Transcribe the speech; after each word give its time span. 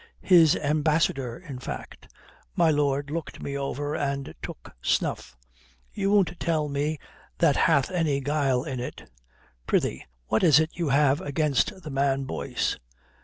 "'His 0.23 0.55
ambassador 0.55 1.37
in 1.37 1.59
fact,' 1.59 2.11
My 2.55 2.71
lord 2.71 3.11
looked 3.11 3.39
me 3.39 3.55
over 3.55 3.95
and 3.95 4.33
took 4.41 4.71
snuff. 4.81 5.37
'You 5.93 6.09
won't 6.09 6.39
tell 6.39 6.67
me 6.69 6.97
that 7.37 7.55
hath 7.55 7.91
any 7.91 8.19
guile 8.19 8.63
in 8.63 8.79
it. 8.79 9.11
Prithee, 9.67 10.05
what 10.25 10.43
is 10.43 10.59
it 10.59 10.71
you 10.73 10.89
have 10.89 11.21
against 11.21 11.83
the 11.83 11.91
man 11.91 12.23
Boyce?' 12.23 12.79